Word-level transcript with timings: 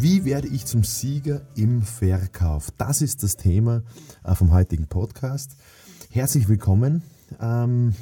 Wie 0.00 0.24
werde 0.24 0.46
ich 0.46 0.64
zum 0.64 0.84
Sieger 0.84 1.42
im 1.56 1.82
Verkauf? 1.82 2.70
Das 2.78 3.02
ist 3.02 3.24
das 3.24 3.36
Thema 3.36 3.82
äh, 4.22 4.32
vom 4.36 4.52
heutigen 4.52 4.86
Podcast. 4.86 5.56
Herzlich 6.08 6.48
willkommen. 6.48 7.02
Ähm, 7.40 7.96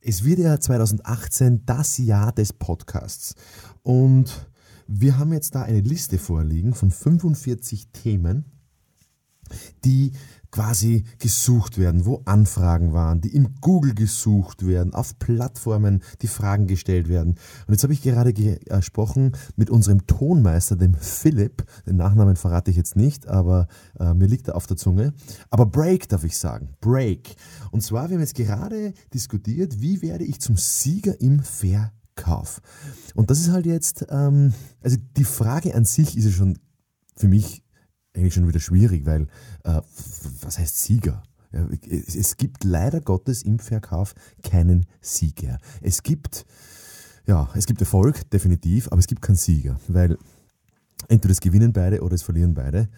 es 0.00 0.24
wird 0.24 0.38
ja 0.38 0.58
2018 0.58 1.66
das 1.66 1.98
Jahr 1.98 2.32
des 2.32 2.54
Podcasts. 2.54 3.34
Und 3.82 4.48
wir 4.86 5.18
haben 5.18 5.34
jetzt 5.34 5.54
da 5.54 5.60
eine 5.60 5.80
Liste 5.82 6.16
vorliegen 6.16 6.72
von 6.72 6.90
45 6.90 7.88
Themen, 7.88 8.46
die 9.84 10.12
quasi 10.56 11.04
gesucht 11.18 11.76
werden, 11.76 12.06
wo 12.06 12.22
Anfragen 12.24 12.94
waren, 12.94 13.20
die 13.20 13.34
im 13.34 13.56
Google 13.60 13.94
gesucht 13.94 14.66
werden, 14.66 14.94
auf 14.94 15.18
Plattformen, 15.18 16.02
die 16.22 16.28
Fragen 16.28 16.66
gestellt 16.66 17.08
werden. 17.10 17.32
Und 17.66 17.74
jetzt 17.74 17.82
habe 17.82 17.92
ich 17.92 18.00
gerade 18.00 18.32
gesprochen 18.32 19.32
mit 19.56 19.68
unserem 19.68 20.06
Tonmeister, 20.06 20.76
dem 20.76 20.94
Philipp. 20.94 21.66
Den 21.86 21.96
Nachnamen 21.96 22.36
verrate 22.36 22.70
ich 22.70 22.78
jetzt 22.78 22.96
nicht, 22.96 23.28
aber 23.28 23.66
äh, 24.00 24.14
mir 24.14 24.28
liegt 24.28 24.48
er 24.48 24.56
auf 24.56 24.66
der 24.66 24.78
Zunge. 24.78 25.12
Aber 25.50 25.66
Break 25.66 26.08
darf 26.08 26.24
ich 26.24 26.38
sagen. 26.38 26.70
Break. 26.80 27.36
Und 27.70 27.82
zwar, 27.82 28.08
wir 28.08 28.14
haben 28.14 28.22
jetzt 28.22 28.34
gerade 28.34 28.94
diskutiert, 29.12 29.82
wie 29.82 30.00
werde 30.00 30.24
ich 30.24 30.40
zum 30.40 30.56
Sieger 30.56 31.20
im 31.20 31.40
Verkauf. 31.40 32.62
Und 33.14 33.30
das 33.30 33.40
ist 33.40 33.50
halt 33.50 33.66
jetzt, 33.66 34.06
ähm, 34.08 34.54
also 34.80 34.96
die 35.18 35.24
Frage 35.24 35.74
an 35.74 35.84
sich 35.84 36.16
ist 36.16 36.24
ja 36.24 36.30
schon 36.30 36.58
für 37.14 37.28
mich 37.28 37.62
eigentlich 38.16 38.34
schon 38.34 38.48
wieder 38.48 38.60
schwierig, 38.60 39.06
weil 39.06 39.22
äh, 39.64 39.80
was 40.40 40.58
heißt 40.58 40.82
Sieger? 40.82 41.22
Es 41.88 42.36
gibt 42.36 42.64
leider 42.64 43.00
Gottes 43.00 43.42
im 43.42 43.58
Verkauf 43.58 44.14
keinen 44.42 44.84
Sieger. 45.00 45.58
Es 45.80 46.02
gibt, 46.02 46.44
ja, 47.26 47.48
es 47.54 47.66
gibt 47.66 47.80
Erfolg, 47.80 48.28
definitiv, 48.30 48.88
aber 48.88 48.98
es 48.98 49.06
gibt 49.06 49.22
keinen 49.22 49.36
Sieger, 49.36 49.78
weil 49.88 50.18
entweder 51.08 51.32
es 51.32 51.40
gewinnen 51.40 51.72
beide 51.72 52.02
oder 52.02 52.14
es 52.14 52.22
verlieren 52.22 52.54
beide. 52.54 52.88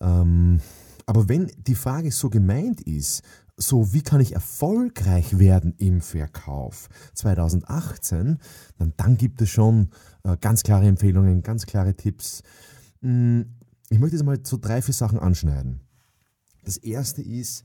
Ähm, 0.00 0.60
aber 1.06 1.28
wenn 1.28 1.50
die 1.58 1.74
Frage 1.74 2.10
so 2.12 2.30
gemeint 2.30 2.80
ist, 2.82 3.22
so 3.56 3.92
wie 3.92 4.02
kann 4.02 4.20
ich 4.20 4.34
erfolgreich 4.34 5.38
werden 5.38 5.74
im 5.76 6.00
Verkauf 6.00 6.88
2018, 7.14 8.38
dann, 8.78 8.92
dann 8.96 9.16
gibt 9.16 9.42
es 9.42 9.50
schon 9.50 9.90
äh, 10.24 10.36
ganz 10.40 10.62
klare 10.62 10.86
Empfehlungen, 10.86 11.42
ganz 11.42 11.66
klare 11.66 11.94
Tipps. 11.94 12.42
Hm, 13.02 13.46
ich 13.90 13.98
möchte 13.98 14.16
jetzt 14.16 14.24
mal 14.24 14.38
so 14.42 14.56
drei, 14.56 14.80
vier 14.80 14.94
Sachen 14.94 15.18
anschneiden. 15.18 15.80
Das 16.64 16.76
erste 16.76 17.22
ist, 17.22 17.64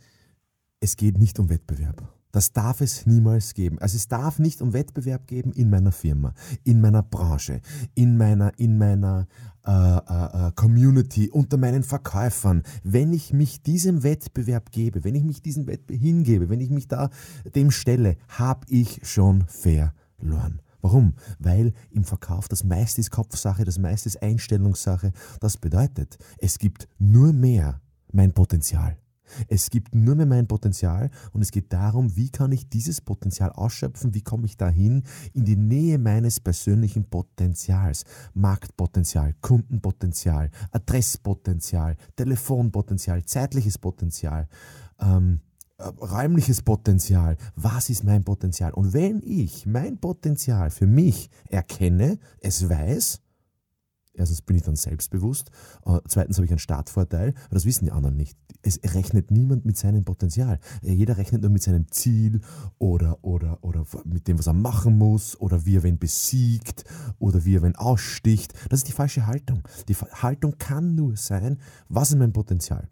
es 0.79 0.97
geht 0.97 1.17
nicht 1.17 1.39
um 1.39 1.49
Wettbewerb. 1.49 2.11
Das 2.31 2.51
darf 2.51 2.81
es 2.81 3.05
niemals 3.05 3.53
geben. 3.53 3.79
Also 3.79 3.95
es 3.95 4.09
darf 4.09 4.39
nicht 4.39 4.61
um 4.61 4.73
Wettbewerb 4.73 5.25
geben 5.25 5.53
in 5.53 5.69
meiner 5.69 5.93
Firma, 5.93 6.33
in 6.65 6.81
meiner 6.81 7.01
Branche, 7.01 7.61
in 7.93 8.17
meiner, 8.17 8.51
in 8.59 8.77
meiner 8.77 9.27
äh, 9.65 9.71
äh, 9.71 10.47
äh 10.47 10.51
Community, 10.53 11.29
unter 11.29 11.55
meinen 11.55 11.83
Verkäufern. 11.83 12.63
Wenn 12.83 13.13
ich 13.13 13.31
mich 13.31 13.61
diesem 13.61 14.03
Wettbewerb 14.03 14.71
gebe, 14.71 15.05
wenn 15.05 15.15
ich 15.15 15.23
mich 15.23 15.41
diesem 15.43 15.67
Wettbewerb 15.67 16.01
hingebe, 16.01 16.50
wenn 16.50 16.59
ich 16.59 16.71
mich 16.71 16.89
da 16.89 17.09
dem 17.55 17.71
stelle, 17.71 18.17
habe 18.27 18.66
ich 18.67 19.00
schon 19.03 19.45
verloren. 19.47 20.59
Warum? 20.85 21.16
Weil 21.40 21.73
im 21.90 22.03
Verkauf 22.03 22.47
das 22.47 22.63
meiste 22.63 23.01
ist 23.01 23.09
Kopfsache, 23.09 23.63
das 23.63 23.79
meiste 23.79 24.07
ist 24.07 24.22
Einstellungssache. 24.22 25.13
Das 25.40 25.57
bedeutet, 25.57 26.19
es 26.38 26.59
gibt 26.59 26.88
nur 27.00 27.34
mehr 27.34 27.81
mein 28.12 28.34
Potenzial. 28.34 28.95
Es 29.47 29.72
gibt 29.72 29.95
nur 29.95 30.13
mehr 30.13 30.28
mein 30.28 30.45
Potenzial 30.45 31.09
und 31.34 31.41
es 31.41 31.50
geht 31.50 31.74
darum, 31.74 32.16
wie 32.16 32.29
kann 32.29 32.51
ich 32.51 32.69
dieses 32.69 33.01
Potenzial 33.01 33.51
ausschöpfen, 33.51 34.13
wie 34.13 34.22
komme 34.22 34.45
ich 34.45 34.57
dahin 34.57 35.01
in 35.34 35.44
die 35.44 35.56
Nähe 35.56 35.97
meines 35.97 36.40
persönlichen 36.40 37.09
Potenzials. 37.09 38.03
Marktpotenzial, 38.35 39.34
Kundenpotenzial, 39.41 40.51
Adresspotenzial, 40.69 41.97
Telefonpotenzial, 42.16 43.25
zeitliches 43.25 43.79
Potenzial. 43.79 44.47
Ähm, 45.00 45.40
äh, 45.40 45.54
räumliches 45.80 46.62
Potenzial. 46.62 47.38
Was 47.56 47.90
ist 47.90 48.03
mein 48.03 48.24
Potenzial? 48.24 48.74
Und 48.74 48.94
wenn 48.94 49.22
ich 49.22 49.66
mein 49.66 49.97
Potenzial 50.00 50.69
für 50.69 50.88
mich 50.88 51.30
erkenne, 51.50 52.18
es 52.40 52.69
weiß, 52.69 53.22
erstens 54.13 54.41
bin 54.41 54.56
ich 54.56 54.63
dann 54.63 54.75
selbstbewusst, 54.78 55.52
äh, 55.86 56.00
zweitens 56.08 56.38
habe 56.38 56.46
ich 56.46 56.52
einen 56.52 56.59
Startvorteil, 56.59 57.34
aber 57.46 57.56
das 57.56 57.66
wissen 57.66 57.86
die 57.86 57.91
anderen 57.91 58.16
nicht. 58.16 58.38
Es 58.62 58.80
rechnet 58.96 59.30
niemand 59.31 59.66
mit 59.66 59.78
seinem 59.78 60.06
Potenzial. 60.06 60.59
Äh, 60.81 60.94
jeder 60.94 61.18
rechnet 61.18 61.41
nur 61.41 61.52
mit 61.52 61.63
seinem 61.63 61.92
Ziel 61.92 62.40
oder, 62.78 63.24
oder, 63.24 63.62
oder 63.62 63.86
mit 64.06 64.28
dem, 64.28 64.40
was 64.40 64.47
er 64.47 64.53
machen 64.53 64.97
muss 64.97 65.40
oder 65.40 65.66
wie 65.66 65.75
er 65.75 65.84
wen 65.84 66.00
besiegt 66.00 66.86
oder 67.19 67.44
wie 67.44 67.57
er 67.57 67.63
wen 67.63 67.75
aussticht. 67.75 68.53
Das 68.69 68.80
ist 68.80 68.88
die 68.88 68.94
falsche 68.94 69.28
Haltung. 69.28 69.63
Die 69.90 69.96
Haltung 69.96 70.57
kann 70.57 70.96
nur 70.96 71.18
sein, 71.18 71.59
was 71.90 72.12
ist 72.12 72.18
mein 72.18 72.34
Potenzial? 72.34 72.88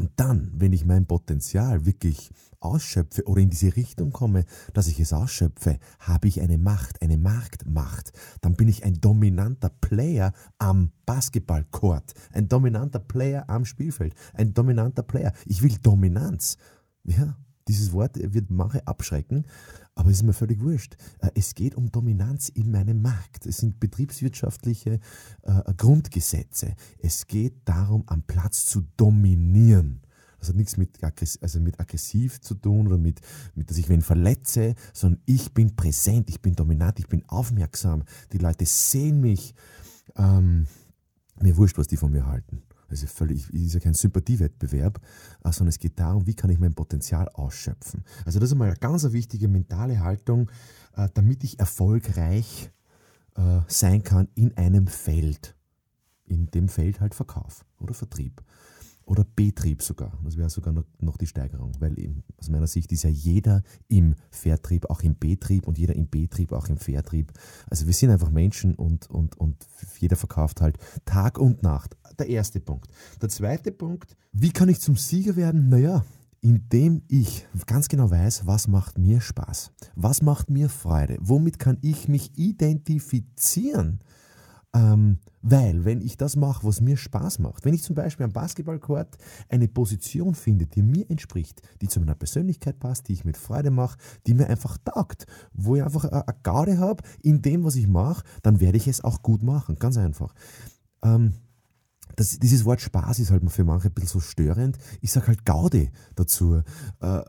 Und 0.00 0.12
dann, 0.16 0.50
wenn 0.54 0.72
ich 0.72 0.86
mein 0.86 1.04
Potenzial 1.04 1.84
wirklich 1.84 2.30
ausschöpfe 2.58 3.22
oder 3.26 3.42
in 3.42 3.50
diese 3.50 3.76
Richtung 3.76 4.12
komme, 4.12 4.46
dass 4.72 4.88
ich 4.88 4.98
es 4.98 5.12
ausschöpfe, 5.12 5.78
habe 5.98 6.26
ich 6.26 6.40
eine 6.40 6.56
Macht, 6.56 7.02
eine 7.02 7.18
Marktmacht. 7.18 8.10
Dann 8.40 8.54
bin 8.54 8.68
ich 8.68 8.82
ein 8.82 8.94
dominanter 8.94 9.68
Player 9.68 10.32
am 10.56 10.90
Basketballcourt, 11.04 12.14
ein 12.32 12.48
dominanter 12.48 12.98
Player 12.98 13.44
am 13.50 13.66
Spielfeld, 13.66 14.14
ein 14.32 14.54
dominanter 14.54 15.02
Player. 15.02 15.34
Ich 15.44 15.62
will 15.62 15.76
Dominanz. 15.82 16.56
Ja, 17.04 17.36
dieses 17.70 17.92
Wort 17.92 18.16
wird 18.16 18.50
manche 18.50 18.86
abschrecken, 18.86 19.46
aber 19.94 20.10
es 20.10 20.18
ist 20.18 20.22
mir 20.24 20.32
völlig 20.32 20.60
wurscht. 20.60 20.96
Äh, 21.20 21.30
es 21.34 21.54
geht 21.54 21.74
um 21.74 21.90
Dominanz 21.90 22.48
in 22.48 22.70
meinem 22.70 23.00
Markt. 23.00 23.46
Es 23.46 23.58
sind 23.58 23.80
betriebswirtschaftliche 23.80 24.98
äh, 25.42 25.74
Grundgesetze. 25.76 26.74
Es 26.98 27.26
geht 27.26 27.54
darum, 27.64 28.02
am 28.06 28.22
Platz 28.22 28.66
zu 28.66 28.82
dominieren. 28.96 30.02
Das 30.38 30.48
hat 30.48 30.56
nichts 30.56 30.78
mit, 30.78 30.98
also 31.02 31.60
mit 31.60 31.78
aggressiv 31.78 32.40
zu 32.40 32.54
tun 32.54 32.86
oder 32.86 32.96
mit, 32.96 33.20
mit, 33.54 33.70
dass 33.70 33.76
ich 33.76 33.90
wen 33.90 34.00
verletze, 34.00 34.74
sondern 34.94 35.20
ich 35.26 35.52
bin 35.52 35.76
präsent, 35.76 36.30
ich 36.30 36.40
bin 36.40 36.54
dominant, 36.54 36.98
ich 36.98 37.08
bin 37.08 37.22
aufmerksam. 37.28 38.04
Die 38.32 38.38
Leute 38.38 38.64
sehen 38.64 39.20
mich. 39.20 39.54
Ähm, 40.16 40.66
mir 41.42 41.56
wurscht, 41.56 41.78
was 41.78 41.86
die 41.86 41.96
von 41.96 42.10
mir 42.10 42.26
halten. 42.26 42.62
Ist, 42.90 43.08
völlig, 43.10 43.48
ist 43.50 43.74
ja 43.74 43.80
kein 43.80 43.94
Sympathiewettbewerb, 43.94 45.00
äh, 45.44 45.52
sondern 45.52 45.68
es 45.68 45.78
geht 45.78 45.98
darum, 45.98 46.26
wie 46.26 46.34
kann 46.34 46.50
ich 46.50 46.58
mein 46.58 46.74
Potenzial 46.74 47.28
ausschöpfen. 47.28 48.04
Also 48.24 48.38
das 48.38 48.48
ist 48.48 48.52
einmal 48.52 48.68
eine 48.68 48.78
ganz 48.78 49.10
wichtige 49.12 49.48
mentale 49.48 50.00
Haltung, 50.00 50.50
äh, 50.96 51.08
damit 51.14 51.44
ich 51.44 51.58
erfolgreich 51.58 52.70
äh, 53.36 53.60
sein 53.68 54.02
kann 54.02 54.28
in 54.34 54.56
einem 54.56 54.86
Feld. 54.86 55.56
In 56.24 56.46
dem 56.46 56.68
Feld 56.68 57.00
halt 57.00 57.14
Verkauf 57.14 57.64
oder 57.78 57.94
Vertrieb 57.94 58.42
oder 59.10 59.24
Betrieb 59.24 59.82
sogar. 59.82 60.16
Das 60.22 60.36
wäre 60.36 60.48
sogar 60.48 60.72
noch, 60.72 60.84
noch 61.00 61.16
die 61.16 61.26
Steigerung, 61.26 61.72
weil 61.80 61.98
eben, 61.98 62.22
aus 62.38 62.48
meiner 62.48 62.68
Sicht 62.68 62.92
ist 62.92 63.02
ja 63.02 63.10
jeder 63.10 63.64
im 63.88 64.14
Vertrieb 64.30 64.88
auch 64.88 65.02
im 65.02 65.18
Betrieb 65.18 65.66
und 65.66 65.78
jeder 65.78 65.96
im 65.96 66.08
Betrieb 66.08 66.52
auch 66.52 66.68
im 66.68 66.76
Vertrieb. 66.76 67.32
Also 67.68 67.86
wir 67.86 67.92
sind 67.92 68.10
einfach 68.10 68.30
Menschen 68.30 68.76
und, 68.76 69.10
und, 69.10 69.36
und 69.36 69.56
jeder 69.98 70.14
verkauft 70.14 70.60
halt 70.60 70.78
Tag 71.06 71.38
und 71.38 71.64
Nacht. 71.64 71.96
Der 72.20 72.28
erste 72.28 72.60
Punkt. 72.60 72.88
Der 73.20 73.28
zweite 73.28 73.72
Punkt, 73.72 74.16
wie 74.32 74.52
kann 74.52 74.68
ich 74.68 74.80
zum 74.80 74.94
Sieger 74.94 75.34
werden? 75.34 75.68
Naja, 75.68 76.04
indem 76.40 77.02
ich 77.08 77.48
ganz 77.66 77.88
genau 77.88 78.12
weiß, 78.12 78.46
was 78.46 78.68
macht 78.68 78.96
mir 78.96 79.20
Spaß, 79.20 79.72
was 79.96 80.22
macht 80.22 80.50
mir 80.50 80.68
Freude, 80.68 81.18
womit 81.20 81.58
kann 81.58 81.78
ich 81.80 82.06
mich 82.06 82.38
identifizieren. 82.38 83.98
Ähm, 84.72 85.18
weil, 85.42 85.84
wenn 85.84 86.00
ich 86.00 86.16
das 86.16 86.36
mache, 86.36 86.64
was 86.64 86.80
mir 86.80 86.96
Spaß 86.96 87.40
macht, 87.40 87.64
wenn 87.64 87.74
ich 87.74 87.82
zum 87.82 87.96
Beispiel 87.96 88.24
am 88.24 88.32
Basketballcourt 88.32 89.16
eine 89.48 89.66
Position 89.66 90.34
finde, 90.34 90.66
die 90.66 90.82
mir 90.82 91.10
entspricht, 91.10 91.60
die 91.80 91.88
zu 91.88 91.98
meiner 91.98 92.14
Persönlichkeit 92.14 92.78
passt, 92.78 93.08
die 93.08 93.14
ich 93.14 93.24
mit 93.24 93.36
Freude 93.36 93.70
mache, 93.70 93.98
die 94.26 94.34
mir 94.34 94.48
einfach 94.48 94.76
taugt, 94.78 95.26
wo 95.52 95.74
ich 95.74 95.82
einfach 95.82 96.04
eine 96.04 96.24
Garde 96.42 96.78
habe 96.78 97.02
in 97.22 97.42
dem, 97.42 97.64
was 97.64 97.74
ich 97.74 97.88
mache, 97.88 98.22
dann 98.42 98.60
werde 98.60 98.76
ich 98.76 98.86
es 98.86 99.02
auch 99.02 99.22
gut 99.22 99.42
machen. 99.42 99.76
Ganz 99.76 99.96
einfach. 99.96 100.34
Ähm, 101.02 101.32
das, 102.16 102.38
dieses 102.38 102.64
Wort 102.64 102.80
Spaß 102.80 103.18
ist 103.18 103.30
halt 103.30 103.50
für 103.50 103.64
manche 103.64 103.88
ein 103.88 103.94
bisschen 103.94 104.08
so 104.08 104.20
störend. 104.20 104.78
Ich 105.00 105.10
sage 105.10 105.28
halt 105.28 105.44
Gaude 105.44 105.90
dazu. 106.14 106.62
Äh, 107.00 107.22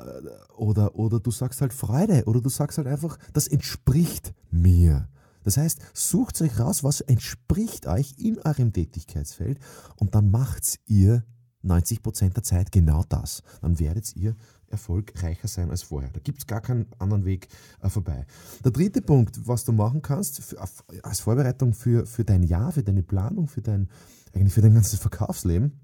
oder, 0.57 0.95
oder 0.95 1.19
du 1.19 1.31
sagst 1.31 1.61
halt 1.61 1.73
Freude. 1.73 2.25
Oder 2.25 2.41
du 2.41 2.49
sagst 2.49 2.77
halt 2.77 2.87
einfach, 2.87 3.17
das 3.33 3.47
entspricht 3.47 4.33
mir. 4.51 5.07
Das 5.43 5.57
heißt, 5.57 5.79
sucht 5.93 6.41
euch 6.41 6.59
raus, 6.59 6.83
was 6.83 7.01
entspricht 7.01 7.87
euch 7.87 8.15
in 8.17 8.39
eurem 8.39 8.73
Tätigkeitsfeld 8.73 9.59
und 9.97 10.15
dann 10.15 10.31
macht 10.31 10.79
ihr 10.85 11.23
90% 11.63 12.33
der 12.33 12.43
Zeit 12.43 12.71
genau 12.71 13.03
das. 13.07 13.43
Dann 13.61 13.79
werdet 13.79 14.15
ihr 14.15 14.35
erfolgreicher 14.67 15.47
sein 15.47 15.69
als 15.69 15.83
vorher. 15.83 16.09
Da 16.11 16.19
gibt 16.19 16.39
es 16.39 16.47
gar 16.47 16.61
keinen 16.61 16.87
anderen 16.97 17.25
Weg 17.25 17.47
äh, 17.81 17.89
vorbei. 17.89 18.25
Der 18.63 18.71
dritte 18.71 19.01
Punkt, 19.01 19.47
was 19.47 19.65
du 19.65 19.73
machen 19.73 20.01
kannst 20.01 20.41
für, 20.41 20.57
als 21.03 21.19
Vorbereitung 21.19 21.73
für, 21.73 22.05
für 22.05 22.23
dein 22.23 22.43
Jahr, 22.43 22.71
für 22.71 22.83
deine 22.83 23.03
Planung, 23.03 23.47
für 23.47 23.61
dein, 23.61 23.89
eigentlich 24.33 24.53
für 24.53 24.61
dein 24.61 24.73
ganzes 24.73 24.99
Verkaufsleben, 24.99 25.79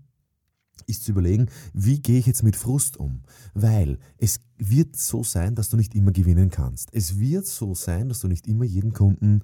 ist 0.87 1.03
zu 1.03 1.11
überlegen, 1.11 1.47
wie 1.73 2.01
gehe 2.01 2.19
ich 2.19 2.25
jetzt 2.25 2.43
mit 2.43 2.55
Frust 2.55 2.97
um? 2.97 3.21
Weil 3.53 3.99
es 4.17 4.39
wird 4.57 4.95
so 4.95 5.23
sein, 5.23 5.55
dass 5.55 5.69
du 5.69 5.77
nicht 5.77 5.95
immer 5.95 6.11
gewinnen 6.11 6.49
kannst. 6.49 6.89
Es 6.93 7.19
wird 7.19 7.45
so 7.45 7.75
sein, 7.75 8.09
dass 8.09 8.19
du 8.19 8.27
nicht 8.27 8.47
immer 8.47 8.65
jeden 8.65 8.93
Kunden 8.93 9.41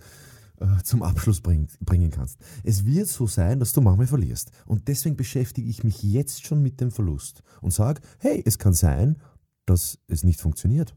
äh, 0.59 0.83
zum 0.83 1.03
Abschluss 1.03 1.41
bring, 1.41 1.67
bringen 1.81 2.11
kannst. 2.11 2.39
Es 2.63 2.85
wird 2.85 3.07
so 3.07 3.27
sein, 3.27 3.59
dass 3.59 3.73
du 3.73 3.81
manchmal 3.81 4.07
verlierst. 4.07 4.51
Und 4.65 4.87
deswegen 4.87 5.17
beschäftige 5.17 5.69
ich 5.69 5.83
mich 5.83 6.03
jetzt 6.03 6.45
schon 6.45 6.61
mit 6.61 6.79
dem 6.79 6.91
Verlust 6.91 7.43
und 7.61 7.73
sage, 7.73 8.01
hey, 8.19 8.41
es 8.45 8.59
kann 8.59 8.73
sein, 8.73 9.17
dass 9.65 9.99
es 10.07 10.23
nicht 10.23 10.41
funktioniert. 10.41 10.95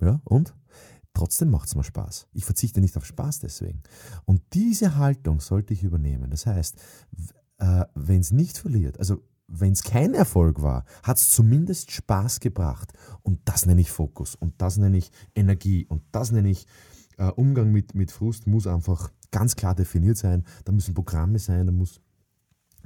Ja, 0.00 0.20
und? 0.24 0.54
Trotzdem 1.14 1.50
macht 1.50 1.68
es 1.68 1.74
mir 1.74 1.84
Spaß. 1.84 2.28
Ich 2.34 2.44
verzichte 2.44 2.82
nicht 2.82 2.96
auf 2.98 3.06
Spaß 3.06 3.38
deswegen. 3.38 3.82
Und 4.26 4.42
diese 4.52 4.96
Haltung 4.96 5.40
sollte 5.40 5.72
ich 5.72 5.82
übernehmen. 5.82 6.30
Das 6.30 6.44
heißt, 6.44 6.76
äh, 7.56 7.84
wenn 7.94 8.20
es 8.20 8.32
nicht 8.32 8.58
verliert, 8.58 8.98
also 8.98 9.22
wenn 9.48 9.72
es 9.72 9.82
kein 9.82 10.14
Erfolg 10.14 10.62
war, 10.62 10.84
hat 11.02 11.18
es 11.18 11.30
zumindest 11.30 11.90
Spaß 11.92 12.40
gebracht. 12.40 12.92
Und 13.22 13.40
das 13.44 13.66
nenne 13.66 13.80
ich 13.80 13.90
Fokus 13.90 14.34
und 14.34 14.54
das 14.58 14.76
nenne 14.76 14.98
ich 14.98 15.10
Energie 15.34 15.86
und 15.88 16.02
das 16.12 16.32
nenne 16.32 16.50
ich 16.50 16.66
äh, 17.18 17.28
Umgang 17.28 17.72
mit, 17.72 17.94
mit 17.94 18.10
Frust 18.10 18.46
muss 18.46 18.66
einfach 18.66 19.10
ganz 19.30 19.56
klar 19.56 19.74
definiert 19.74 20.16
sein. 20.16 20.44
Da 20.64 20.72
müssen 20.72 20.94
Programme 20.94 21.38
sein, 21.38 21.66
da 21.66 21.72
muss 21.72 22.00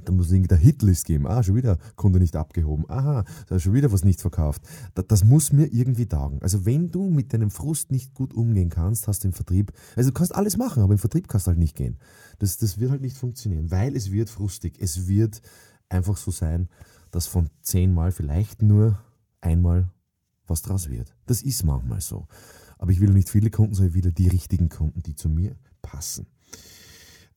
da 0.03 0.11
muss 0.11 0.27
es 0.27 0.31
irgendeine 0.31 0.61
Hitlist 0.61 1.05
geben. 1.05 1.27
Ah, 1.27 1.43
schon 1.43 1.55
wieder 1.55 1.77
Kunde 1.95 2.19
nicht 2.19 2.35
abgehoben. 2.35 2.89
Aha, 2.89 3.23
da 3.47 3.59
schon 3.59 3.73
wieder 3.73 3.91
was 3.91 4.03
nicht 4.03 4.19
verkauft. 4.19 4.63
Das, 4.95 5.05
das 5.07 5.23
muss 5.23 5.53
mir 5.53 5.67
irgendwie 5.67 6.07
taugen. 6.07 6.41
Also 6.41 6.65
wenn 6.65 6.89
du 6.89 7.09
mit 7.09 7.33
deinem 7.33 7.51
Frust 7.51 7.91
nicht 7.91 8.13
gut 8.13 8.33
umgehen 8.33 8.69
kannst, 8.69 9.07
hast 9.07 9.23
du 9.23 9.27
im 9.27 9.33
Vertrieb, 9.33 9.71
also 9.95 10.09
du 10.09 10.13
kannst 10.13 10.33
alles 10.33 10.57
machen, 10.57 10.81
aber 10.81 10.93
im 10.93 10.99
Vertrieb 10.99 11.27
kannst 11.27 11.45
du 11.45 11.49
halt 11.49 11.59
nicht 11.59 11.75
gehen. 11.75 11.99
Das, 12.39 12.57
das 12.57 12.79
wird 12.79 12.89
halt 12.89 13.01
nicht 13.01 13.17
funktionieren, 13.17 13.69
weil 13.69 13.95
es 13.95 14.11
wird 14.11 14.29
frustig. 14.29 14.77
Es 14.79 15.07
wird 15.07 15.41
einfach 15.91 16.17
so 16.17 16.31
sein, 16.31 16.69
dass 17.11 17.27
von 17.27 17.49
zehnmal 17.61 18.11
vielleicht 18.11 18.61
nur 18.61 18.99
einmal 19.41 19.89
was 20.47 20.61
draus 20.61 20.89
wird. 20.89 21.15
Das 21.25 21.41
ist 21.41 21.63
manchmal 21.63 22.01
so. 22.01 22.27
Aber 22.77 22.91
ich 22.91 22.99
will 22.99 23.11
nicht 23.11 23.29
viele 23.29 23.49
Kunden, 23.49 23.75
sondern 23.75 23.93
wieder 23.93 24.11
die 24.11 24.27
richtigen 24.27 24.69
Kunden, 24.69 25.03
die 25.03 25.15
zu 25.15 25.29
mir 25.29 25.55
passen. 25.81 26.27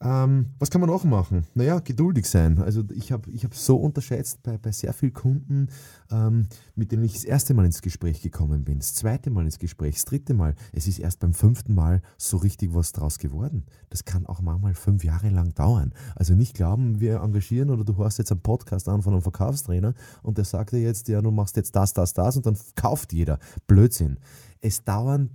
Ähm, 0.01 0.51
was 0.59 0.71
kann 0.71 0.81
man 0.81 0.91
noch 0.91 1.05
machen? 1.05 1.45
Naja, 1.55 1.79
geduldig 1.79 2.27
sein. 2.27 2.59
Also 2.59 2.83
ich 2.93 3.13
habe 3.13 3.31
ich 3.31 3.45
hab 3.45 3.55
so 3.55 3.77
unterschätzt 3.77 4.43
bei, 4.43 4.59
bei 4.59 4.73
sehr 4.73 4.93
vielen 4.93 5.13
Kunden, 5.13 5.69
ähm, 6.11 6.49
mit 6.75 6.93
denen 6.93 7.05
ich 7.05 7.15
das 7.15 7.25
erste 7.25 7.55
Mal 7.55 7.65
ins 7.65 7.81
Gespräch 7.81 8.21
gekommen 8.21 8.65
bin, 8.65 8.79
das 8.79 8.95
zweite 8.95 9.31
Mal 9.31 9.45
ins 9.45 9.59
Gespräch, 9.59 9.95
das 9.95 10.05
dritte 10.05 10.35
Mal. 10.35 10.55
Es 10.73 10.89
ist 10.89 10.99
erst 10.99 11.21
beim 11.21 11.33
fünften 11.33 11.75
Mal 11.75 12.03
so 12.19 12.37
richtig 12.37 12.75
was 12.75 12.93
draus 12.93 13.19
geworden. 13.19 13.65
Das 13.91 14.05
kann 14.05 14.27
auch 14.27 14.43
manchmal 14.43 14.75
fünf 14.75 15.05
Jahre 15.05 15.31
lang 15.31 15.55
dauern. 15.55 15.95
Also 16.17 16.35
nicht 16.35 16.55
glauben, 16.55 17.01
wir 17.01 17.21
engagieren 17.21 17.71
oder 17.71 17.85
du 17.85 17.97
hörst 17.97 18.19
jetzt 18.19 18.33
einen 18.33 18.43
Podcast 18.43 18.89
an 18.89 19.03
von 19.03 19.13
einem 19.13 19.23
Verkaufstrainer 19.23 19.95
und 20.23 20.39
der 20.39 20.45
sagt 20.45 20.73
dir 20.73 20.81
jetzt, 20.81 21.09
ja, 21.09 21.23
du 21.23 21.31
machst 21.31 21.57
jetzt 21.57 21.75
das, 21.77 21.93
das, 21.93 22.13
das 22.13 22.37
und 22.37 22.47
dann 22.47 22.57
kauft 22.75 23.13
jeder. 23.13 23.39
Blödsinn 23.67 24.19
es 24.65 24.83
dauern, 24.83 25.31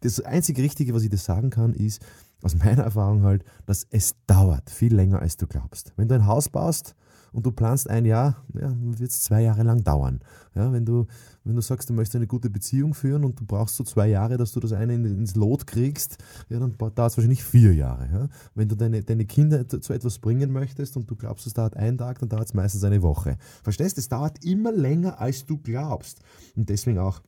das 0.00 0.20
einzige 0.20 0.62
Richtige, 0.62 0.94
was 0.94 1.02
ich 1.02 1.10
dir 1.10 1.18
sagen 1.18 1.50
kann, 1.50 1.74
ist, 1.74 2.00
aus 2.42 2.56
meiner 2.56 2.82
Erfahrung 2.82 3.22
halt, 3.22 3.44
dass 3.66 3.86
es 3.90 4.14
dauert 4.26 4.70
viel 4.70 4.94
länger, 4.94 5.20
als 5.20 5.36
du 5.36 5.46
glaubst. 5.46 5.92
Wenn 5.96 6.08
du 6.08 6.14
ein 6.14 6.26
Haus 6.26 6.48
baust 6.48 6.94
und 7.32 7.46
du 7.46 7.52
planst 7.52 7.88
ein 7.88 8.04
Jahr, 8.04 8.36
ja, 8.54 8.72
wird 8.76 9.10
es 9.10 9.22
zwei 9.22 9.42
Jahre 9.42 9.62
lang 9.62 9.82
dauern. 9.84 10.20
Ja, 10.54 10.70
wenn, 10.72 10.84
du, 10.84 11.06
wenn 11.44 11.54
du 11.54 11.62
sagst, 11.62 11.88
du 11.88 11.94
möchtest 11.94 12.16
eine 12.16 12.26
gute 12.26 12.50
Beziehung 12.50 12.92
führen 12.92 13.24
und 13.24 13.40
du 13.40 13.44
brauchst 13.46 13.76
so 13.76 13.84
zwei 13.84 14.08
Jahre, 14.08 14.36
dass 14.36 14.52
du 14.52 14.60
das 14.60 14.72
eine 14.72 14.94
ins 14.94 15.34
Lot 15.34 15.66
kriegst, 15.66 16.18
ja, 16.50 16.58
dann 16.58 16.76
dauert 16.76 16.98
es 16.98 17.16
wahrscheinlich 17.16 17.42
vier 17.42 17.72
Jahre. 17.72 18.08
Ja. 18.12 18.28
Wenn 18.54 18.68
du 18.68 18.76
deine, 18.76 19.02
deine 19.02 19.24
Kinder 19.24 19.66
zu 19.66 19.92
etwas 19.92 20.18
bringen 20.18 20.52
möchtest 20.52 20.96
und 20.96 21.10
du 21.10 21.16
glaubst, 21.16 21.46
es 21.46 21.54
dauert 21.54 21.76
einen 21.76 21.96
Tag, 21.96 22.18
dann 22.18 22.28
dauert 22.28 22.48
es 22.48 22.54
meistens 22.54 22.84
eine 22.84 23.02
Woche. 23.02 23.38
Verstehst? 23.62 23.96
du? 23.96 24.00
Es 24.00 24.08
dauert 24.08 24.44
immer 24.44 24.72
länger, 24.72 25.20
als 25.20 25.46
du 25.46 25.58
glaubst. 25.58 26.20
Und 26.54 26.68
deswegen 26.68 26.98
auch 26.98 27.22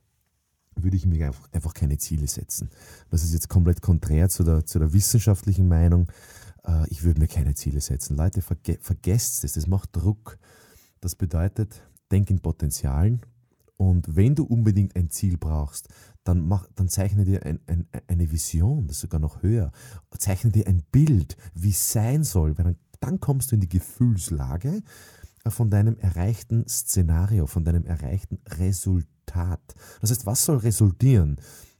würde 0.75 0.97
ich 0.97 1.05
mir 1.05 1.31
einfach, 1.51 1.73
keine 1.73 1.97
Ziele 1.97 2.27
setzen. 2.27 2.69
Das 3.09 3.23
ist 3.23 3.33
jetzt 3.33 3.49
komplett 3.49 3.81
konträr 3.81 4.29
zu 4.29 4.43
der, 4.43 4.65
zu 4.65 4.79
der 4.79 4.93
wissenschaftlichen 4.93 5.67
Meinung. 5.67 6.07
Äh, 6.65 6.87
ich 6.89 7.03
würde 7.03 7.19
mir 7.19 7.27
keine 7.27 7.55
Ziele 7.55 7.81
setzen. 7.81 8.15
Leute, 8.17 8.41
verge 8.41 8.77
vergesst 8.81 9.43
es, 9.43 9.53
das 9.53 9.67
macht 9.67 9.95
Druck. 9.95 10.37
Das 11.01 11.15
bedeutet, 11.15 11.81
denk 12.11 12.29
in 12.29 12.39
Potenzialen 12.39 13.21
und 13.77 14.15
wenn 14.15 14.35
du 14.35 14.45
unbedingt 14.45 14.95
ein 14.95 15.09
Ziel 15.09 15.37
brauchst, 15.37 15.89
dann, 16.23 16.47
mach, 16.47 16.67
dann 16.75 16.87
zeichne 16.87 17.25
dir 17.25 17.45
ein, 17.45 17.59
ein, 17.67 17.87
eine 18.07 18.31
Vision, 18.31 18.87
das 18.87 18.97
ist 18.97 19.01
sogar 19.01 19.19
noch 19.19 19.43
höher. 19.43 19.71
Zeichne 20.17 20.51
dir 20.51 20.67
ein 20.67 20.83
Bild, 20.91 21.37
wie 21.53 21.69
es 21.69 21.91
sein 21.91 22.23
soll, 22.23 22.57
weil 22.57 22.65
dann, 22.65 22.75
dann 22.99 23.19
kommst 23.19 23.51
du 23.51 23.55
in 23.55 23.61
die 23.61 23.69
Gefühlslage 23.69 24.81
von 25.47 25.69
deinem 25.69 25.97
erreichten 25.97 26.67
Szenario, 26.67 27.47
von 27.47 27.63
deinem 27.63 27.85
erreichten 27.85 28.39
Resultat. 28.47 29.75
Das 30.01 30.11
heißt, 30.11 30.25
was 30.25 30.45
soll 30.45 30.57
resultieren? 30.57 31.37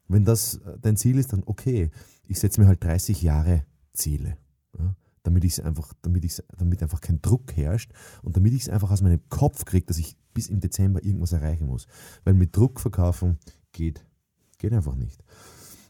Wenn 0.07 0.25
das 0.25 0.55
äh, 0.57 0.77
dein 0.81 0.97
Ziel 0.97 1.17
ist, 1.17 1.33
dann 1.33 1.43
okay, 1.45 1.89
ich 2.27 2.39
setze 2.39 2.61
mir 2.61 2.67
halt 2.67 2.83
30 2.83 3.21
Jahre 3.21 3.65
Ziele. 3.93 4.37
Ja, 4.77 4.95
damit, 5.23 5.43
ich's 5.43 5.59
einfach, 5.59 5.93
damit, 6.01 6.25
ich's, 6.25 6.43
damit 6.57 6.83
einfach 6.83 7.01
kein 7.01 7.21
Druck 7.21 7.55
herrscht 7.55 7.91
und 8.21 8.35
damit 8.35 8.53
ich 8.53 8.63
es 8.63 8.69
einfach 8.69 8.91
aus 8.91 9.01
meinem 9.01 9.21
Kopf 9.29 9.65
kriege, 9.65 9.85
dass 9.85 9.97
ich 9.97 10.17
bis 10.33 10.47
im 10.47 10.59
Dezember 10.59 11.03
irgendwas 11.03 11.31
erreichen 11.31 11.67
muss. 11.67 11.87
Weil 12.23 12.33
mit 12.33 12.55
Druck 12.55 12.79
verkaufen 12.79 13.39
geht, 13.71 14.05
geht 14.57 14.73
einfach 14.73 14.95
nicht. 14.95 15.23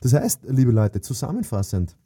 Das 0.01 0.13
heißt, 0.13 0.45
liebe 0.47 0.71
Leute, 0.71 1.01
zusammenfassend, 1.01 1.97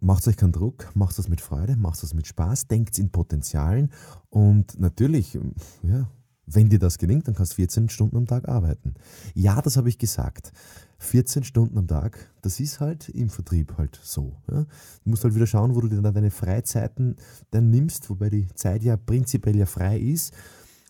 macht 0.00 0.26
euch 0.26 0.36
keinen 0.36 0.52
Druck, 0.52 0.90
macht 0.94 1.18
das 1.18 1.28
mit 1.28 1.40
Freude, 1.40 1.76
macht 1.76 2.02
das 2.02 2.14
mit 2.14 2.26
Spaß, 2.26 2.66
denkt 2.66 2.98
in 2.98 3.10
Potenzialen 3.10 3.90
und 4.30 4.78
natürlich, 4.80 5.38
ja, 5.82 6.08
wenn 6.46 6.68
dir 6.68 6.78
das 6.78 6.98
gelingt, 6.98 7.28
dann 7.28 7.34
kannst 7.34 7.52
du 7.52 7.56
14 7.56 7.88
Stunden 7.88 8.16
am 8.16 8.26
Tag 8.26 8.48
arbeiten. 8.48 8.94
Ja, 9.34 9.60
das 9.62 9.76
habe 9.76 9.88
ich 9.88 9.98
gesagt. 9.98 10.52
14 10.98 11.44
Stunden 11.44 11.78
am 11.78 11.86
Tag, 11.86 12.30
das 12.42 12.60
ist 12.60 12.80
halt 12.80 13.08
im 13.08 13.30
Vertrieb 13.30 13.78
halt 13.78 13.98
so. 14.02 14.36
Ja. 14.50 14.64
Du 14.64 15.10
musst 15.10 15.24
halt 15.24 15.34
wieder 15.34 15.46
schauen, 15.46 15.74
wo 15.74 15.80
du 15.80 15.88
dir 15.88 16.02
dann 16.02 16.14
deine 16.14 16.30
Freizeiten 16.30 17.16
dann 17.50 17.70
nimmst, 17.70 18.10
wobei 18.10 18.28
die 18.28 18.48
Zeit 18.54 18.82
ja 18.82 18.96
prinzipiell 18.96 19.56
ja 19.56 19.66
frei 19.66 19.98
ist. 19.98 20.34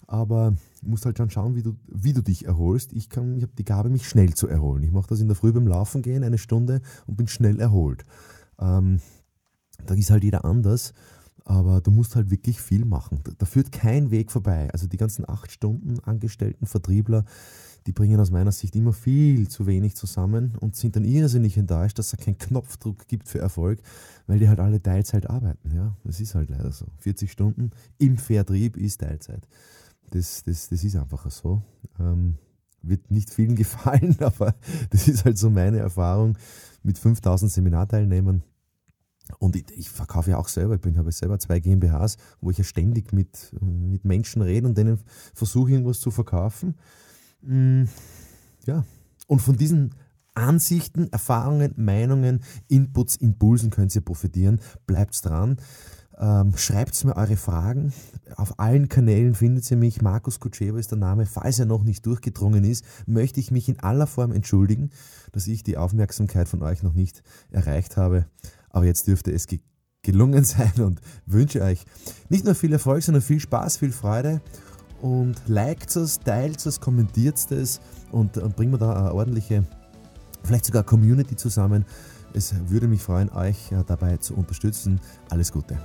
Aber 0.07 0.57
du 0.83 0.88
musst 0.88 1.07
halt 1.07 1.19
schon 1.19 1.31
schauen, 1.31 1.55
wie 1.55 1.62
du, 1.62 1.76
wie 1.87 2.12
du 2.12 2.23
dich 2.23 2.45
erholst. 2.45 2.93
Ich, 2.93 3.09
ich 3.12 3.17
habe 3.17 3.52
die 3.57 3.64
Gabe, 3.64 3.90
mich 3.90 4.09
schnell 4.09 4.35
zu 4.35 4.49
erholen. 4.49 4.83
Ich 4.83 4.90
mache 4.90 5.09
das 5.09 5.21
in 5.21 5.29
der 5.29 5.37
Früh 5.37 5.52
beim 5.52 5.69
Laufen 5.69 6.02
gehen, 6.02 6.25
eine 6.25 6.38
Stunde 6.38 6.81
und 7.07 7.17
bin 7.17 7.29
schnell 7.29 7.61
erholt. 7.61 8.05
Ähm, 8.61 9.00
da 9.87 9.95
ist 9.95 10.11
halt 10.11 10.25
jeder 10.25 10.45
anders 10.45 10.93
aber 11.45 11.81
du 11.81 11.90
musst 11.90 12.17
halt 12.17 12.31
wirklich 12.31 12.61
viel 12.61 12.85
machen. 12.85 13.23
Da, 13.38 13.47
führt 13.47 13.73
kein 13.73 14.11
Weg 14.12 14.31
vorbei. 14.31 14.69
Also 14.73 14.87
die 14.87 14.97
ganzen 14.97 15.29
acht 15.29 15.50
Stunden 15.50 15.99
angestellten 16.00 16.67
Vertriebler, 16.67 17.25
die 17.87 17.93
bringen 17.93 18.21
aus 18.21 18.31
meiner 18.31 18.52
Sicht 18.52 18.76
immer 18.76 18.93
viel 18.93 19.49
zu 19.49 19.67
wenig 19.67 19.97
zusammen 19.97 20.57
und 20.61 20.76
sind 20.76 20.95
dann 20.95 21.05
irrsinnig 21.05 21.57
enttäuscht, 21.57 21.99
dass 21.99 22.12
es 22.12 22.19
keinen 22.21 22.38
Knopfdruck 22.38 23.09
gibt 23.09 23.29
für 23.29 23.40
Erfolg, 23.40 23.81
weil 24.29 24.38
die 24.38 24.49
halt 24.49 24.61
alle 24.61 24.83
Teilzeit 24.83 25.29
arbeiten. 25.29 25.75
Ja, 25.75 25.97
das 26.05 26.21
ist 26.21 26.35
halt 26.35 26.50
leider 26.50 26.71
so. 26.73 26.87
40 26.99 27.33
Stunden 27.33 27.71
im 27.99 28.17
Vertrieb 28.17 28.76
ist 28.76 29.00
Teilzeit. 29.00 29.49
Das, 30.11 30.45
das, 30.45 30.69
das 30.69 30.85
ist 30.85 30.95
einfach 30.95 31.29
so. 31.31 31.62
Ähm, 31.99 32.37
wird 32.83 33.11
nicht 33.11 33.31
vielen 33.31 33.57
gefallen, 33.57 34.17
aber 34.21 34.55
das 34.90 35.09
ist 35.09 35.25
halt 35.25 35.38
so 35.38 35.50
meine 35.50 35.79
Erfahrung 35.79 36.37
mit 36.83 36.99
5000 36.99 37.51
Seminarteilnehmern 37.51 38.43
und 39.39 39.57
ich, 39.57 39.65
ich, 39.77 39.91
verkaufe 39.91 40.31
ja 40.31 40.39
auch 40.39 40.49
selber, 40.49 40.75
ich 40.75 40.81
bin, 40.81 40.99
habe 40.99 41.13
selber 41.13 41.39
zwei 41.39 41.61
GmbHs, 41.61 42.17
wo 42.41 42.51
ich 42.51 42.59
ja 42.59 42.65
ständig 42.65 43.13
mit, 43.13 43.55
mit 43.61 44.05
Menschen 44.05 44.43
rede 44.43 44.67
und 44.67 44.77
denen 44.77 44.99
versuche, 45.35 45.73
irgendwas 45.73 46.01
zu 46.01 46.11
verkaufen. 46.11 46.75
Mm, 47.43 47.85
ja. 48.67 48.85
Und 49.27 49.41
von 49.41 49.57
diesen 49.57 49.95
Ansichten, 50.35 51.09
Erfahrungen, 51.13 51.75
Meinungen, 51.77 52.41
Inputs, 52.69 53.17
Impulsen 53.17 53.71
könnt 53.71 53.95
ihr 53.95 54.01
profitieren. 54.01 54.61
Bleibt 54.87 55.25
dran. 55.25 55.59
Ähm, 56.21 56.53
Schreibt 56.55 57.03
mir 57.05 57.17
eure 57.17 57.37
Fragen. 57.37 57.95
Auf 58.37 58.61
allen 58.61 58.91
Kanälen 58.91 59.35
findet 59.35 59.71
ihr 59.71 59.79
mich. 59.79 60.03
Markus 60.03 60.39
Kutschewa 60.39 60.79
ist 60.79 60.91
der 60.91 60.99
Name. 60.99 61.25
Falls 61.25 61.59
er 61.59 61.65
noch 61.65 61.83
nicht 61.83 62.05
durchgedrungen 62.05 62.62
ist, 62.62 62.85
möchte 63.07 63.41
ich 63.41 63.50
mich 63.50 63.71
in 63.71 63.81
aller 63.81 64.07
Form 64.07 64.31
entschuldigen, 64.33 64.91
dass 65.33 65.47
ich 65.47 65.62
die 65.62 65.79
Aufmerksamkeit 65.79 66.47
von 66.47 66.62
euch 66.62 66.83
noch 66.83 66.93
nicht 66.93 67.23
erreicht 67.50 67.97
habe. 67.97 68.27
Aber 68.69 68.85
jetzt 68.85 69.07
dürfte 69.07 69.33
es 69.33 69.47
ge 69.47 69.61
gelungen 70.03 70.45
sein 70.45 70.73
und 70.83 71.00
wünsche 71.27 71.62
euch 71.62 71.85
nicht 72.31 72.45
nur 72.45 72.55
viel 72.55 72.73
Erfolg, 72.73 73.03
sondern 73.03 73.23
viel 73.23 73.41
Spaß, 73.41 73.79
viel 73.79 73.93
Freude. 73.93 74.41
Und 75.00 75.37
liked 75.47 75.97
es, 75.97 76.21
teilt 76.21 76.65
es, 76.65 76.81
kommentiert 76.81 77.50
es 77.50 77.81
und, 78.11 78.37
und 78.37 78.57
bringen 78.57 78.73
wir 78.73 78.79
da 78.79 78.95
eine 78.95 79.15
ordentliche, 79.15 79.65
vielleicht 80.43 80.67
sogar 80.67 80.85
Community 80.85 81.37
zusammen, 81.37 81.87
Es 82.33 82.55
würde 82.69 82.89
mich 82.89 83.03
freuen, 83.03 83.31
euch 83.31 83.71
dabei 83.87 84.17
zu 84.19 84.35
unterstützen. 84.35 85.01
Alles 85.29 85.53
Gute. 85.53 85.79